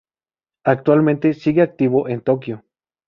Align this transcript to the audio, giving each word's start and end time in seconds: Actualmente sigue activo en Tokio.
Actualmente 0.63 1.35
sigue 1.35 1.61
activo 1.61 2.09
en 2.09 2.21
Tokio. 2.21 2.63